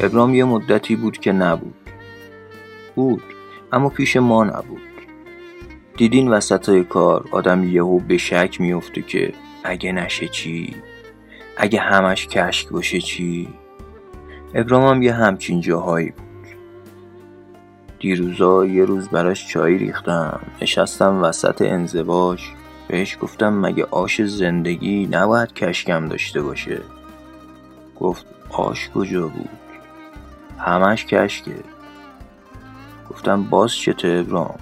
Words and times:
ابرام 0.00 0.34
یه 0.34 0.44
مدتی 0.44 0.96
بود 0.96 1.18
که 1.18 1.32
نبود. 1.32 1.74
بود 2.94 3.22
اما 3.72 3.88
پیش 3.88 4.16
ما 4.16 4.44
نبود. 4.44 4.80
دیدین 5.96 6.28
وسط 6.28 6.82
کار 6.82 7.28
آدم 7.30 7.64
یهو 7.64 7.98
به 7.98 8.18
شک 8.18 8.60
میفته 8.60 9.02
که 9.02 9.32
اگه 9.64 9.92
نشه 9.92 10.28
چی؟ 10.28 10.76
اگه 11.56 11.80
همش 11.80 12.26
کشک 12.26 12.68
باشه 12.68 13.00
چی؟ 13.00 13.48
ابرام 14.54 14.94
هم 14.94 15.02
یه 15.02 15.12
همچین 15.12 15.60
جاهایی 15.60 16.10
بود. 16.10 16.26
دیروزا 18.00 18.66
یه 18.66 18.84
روز 18.84 19.08
براش 19.08 19.48
چای 19.48 19.78
ریختم 19.78 20.40
نشستم 20.62 21.22
وسط 21.22 21.62
انزواج 21.62 22.42
بهش 22.88 23.18
گفتم 23.20 23.60
مگه 23.60 23.84
آش 23.84 24.22
زندگی 24.22 25.08
نباید 25.10 25.52
کشکم 25.52 26.08
داشته 26.08 26.42
باشه؟ 26.42 26.80
گفت 28.00 28.26
آش 28.50 28.90
کجا 28.90 29.28
بود؟ 29.28 29.65
همش 30.58 31.04
کشکه. 31.04 31.54
گفتم 33.10 33.42
باز 33.42 33.76
چته 33.76 34.08
ابرام؟ 34.08 34.58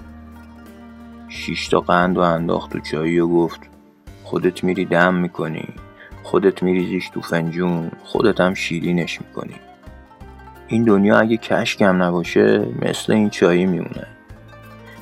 شیش 1.29 1.67
تا 1.67 1.79
قند 1.79 2.17
و 2.17 2.21
انداخت 2.21 2.71
تو 2.71 2.79
چایی 2.79 3.19
و 3.19 3.27
گفت 3.27 3.59
خودت 4.23 4.63
میری 4.63 4.85
دم 4.85 5.13
می‌کنی. 5.13 5.67
خودت 6.23 6.63
میریزیش 6.63 7.09
تو 7.09 7.21
فنجون. 7.21 7.91
خودت 8.03 8.39
هم 8.39 8.53
شیرینش 8.53 9.21
می‌کنی. 9.21 9.55
این 10.67 10.83
دنیا 10.83 11.19
اگه 11.19 11.37
کشکم 11.37 12.03
نباشه 12.03 12.67
مثل 12.81 13.13
این 13.13 13.29
چایی 13.29 13.65
میمونه. 13.65 14.07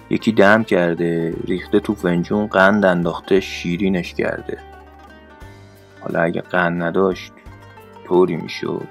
یکی 0.09 0.31
دم 0.31 0.63
کرده 0.63 1.33
ریخته 1.45 1.79
تو 1.79 1.95
فنجون 1.95 2.47
قند 2.47 2.85
انداخته 2.85 3.39
شیرینش 3.39 4.13
کرده. 4.13 4.57
حالا 6.01 6.21
اگه 6.21 6.41
قند 6.41 6.83
نداشت 6.83 7.31
طوری 8.07 8.35
می‌شد. 8.35 8.87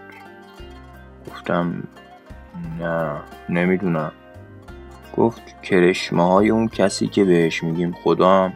گفتم 1.31 1.83
نه 2.81 3.21
نمی‌دونم. 3.49 4.13
گفت 5.17 5.63
کرشمه 5.63 6.33
های 6.33 6.51
اون 6.51 6.69
کسی 6.69 7.07
که 7.07 7.25
بهش 7.25 7.63
میگیم 7.63 7.93
خدا 7.93 8.53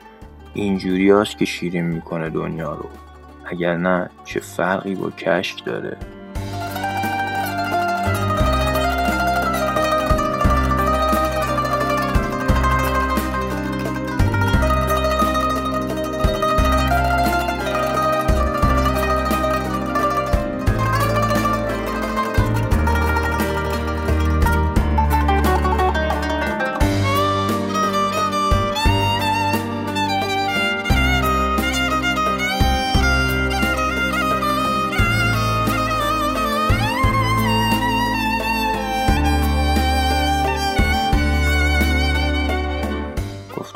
اینجوری 0.55 1.11
هست 1.11 1.39
که 1.39 1.45
شیرین 1.45 1.85
می‌کنه 1.85 2.31
دنیا 2.31 2.75
رو. 2.75 2.89
اگر 3.45 3.77
نه 3.77 4.11
چه 4.25 4.41
فرقی 4.41 4.95
با 4.95 5.11
کشک 5.11 5.65
داره؟ 5.65 5.97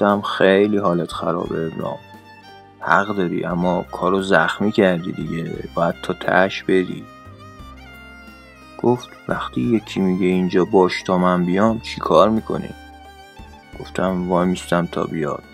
گفتم 0.00 0.20
خیلی 0.20 0.76
حالت 0.76 1.12
خرابه 1.12 1.66
ابرام 1.66 1.98
حق 2.80 3.16
داری 3.16 3.44
اما 3.44 3.84
کارو 3.92 4.22
زخمی 4.22 4.72
کردی 4.72 5.12
دیگه 5.12 5.54
باید 5.74 5.94
تا 6.02 6.12
تش 6.14 6.62
بری. 6.62 7.04
گفت 8.82 9.08
وقتی 9.28 9.60
یکی 9.60 10.00
میگه 10.00 10.26
اینجا 10.26 10.64
باش 10.64 11.02
تا 11.02 11.18
من 11.18 11.44
بیام 11.44 11.80
چی 11.80 12.00
کار 12.00 12.28
می‌کنی؟ 12.28 12.68
گفتم 13.80 14.28
وای 14.30 14.48
میستم 14.48 14.86
تا 14.86 15.04
بیاد. 15.04 15.44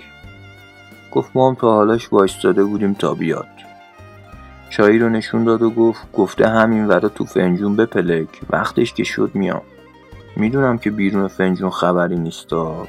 گفت 1.13 1.31
ما 1.35 1.49
هم 1.49 1.55
تا 1.55 1.73
حالش 1.73 2.13
وایستاده 2.13 2.65
بودیم 2.65 2.95
تا 2.95 3.15
بیاد. 3.15 3.49
چایی 4.71 4.99
رو 4.99 5.09
نشون 5.09 5.45
داد 5.45 5.63
و 5.63 5.71
گفت 5.71 6.13
گفته 6.13 6.49
همین 6.49 6.87
ورا 6.87 7.09
تو 7.09 7.25
فنجون 7.25 7.77
بپلک 7.77 8.29
وقتش 8.51 8.93
که 8.93 9.05
شد 9.05 9.31
میام. 9.35 9.63
می‌دونم 10.37 10.79
که 10.79 10.91
بیرون 10.91 11.29
فنجون 11.29 11.71
خبری 11.71 12.17
نیستا 12.17 12.87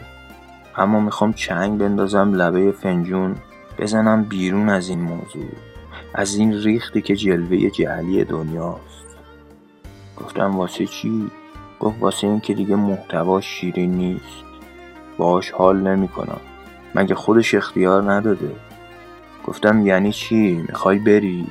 اما 0.77 0.99
می‌خوام 0.99 1.33
چنگ 1.33 1.79
بندازم 1.79 2.33
لبه 2.33 2.71
فنجون 2.71 3.35
بزنم 3.79 4.23
بیرون 4.23 4.69
از 4.69 4.89
این 4.89 5.01
موضوع 5.01 5.45
از 6.13 6.35
این 6.35 6.53
ریختی 6.53 7.01
که 7.01 7.15
جلوه 7.15 7.69
جعلی 7.69 8.23
دنیاست. 8.23 9.17
گفتم 10.17 10.55
واسه 10.55 10.85
چی؟ 10.85 11.31
گفت 11.79 11.97
واسه 11.99 12.27
این 12.27 12.39
که 12.39 12.53
دیگه 12.53 12.75
محتوا 12.75 13.41
شیرین 13.41 13.91
نیست. 13.91 14.43
باش 15.17 15.51
حال 15.51 15.77
نمی‌کنم. 15.77 16.39
مگه 16.95 17.15
خودش 17.15 17.55
اختیار 17.55 18.11
نداده؟ 18.11 18.55
گفتم 19.45 19.87
یعنی 19.87 20.11
چی؟ 20.11 20.53
می‌خوای 20.53 20.99
بری؟ 20.99 21.47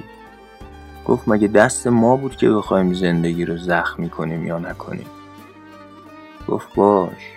گفت 1.07 1.29
مگه 1.29 1.49
دست 1.49 1.87
ما 1.87 2.17
بود 2.17 2.37
که 2.37 2.51
بخوایم 2.51 2.93
زندگی 2.93 3.45
رو 3.45 3.57
زخمی 3.57 4.11
کنیم 4.11 4.47
یا 4.47 4.59
نکنیم؟ 4.59 5.07
گفت 6.49 6.75
باش. 6.75 7.31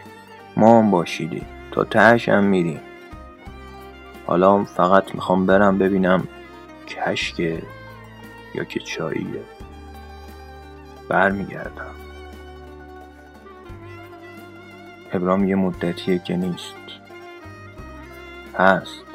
ما 0.58 0.80
هم 0.80 0.92
باشیدیم. 0.92 1.46
تهش 1.84 2.29
هم 2.29 2.44
میریم. 2.44 2.79
حالا 4.28 4.63
فقط 4.63 5.16
می‌خوام 5.16 5.45
برم 5.45 5.78
ببینم 5.78 6.28
کشکه 6.88 7.62
یا 8.56 8.63
که 8.63 8.79
چاییه. 8.79 9.44
برمیگردم. 11.09 11.95
ابرام 15.13 15.47
یه 15.47 15.56
مدتیه 15.56 16.19
که 16.19 16.35
نیست. 16.35 16.75
هست. 18.57 19.06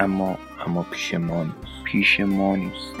اما 0.00 0.38
اما 0.66 0.82
پیش 0.82 1.14
ما 1.14 1.44
نیست. 1.44 1.84
پیش 1.84 2.20
ما 2.20 2.56
نیست. 2.56 2.94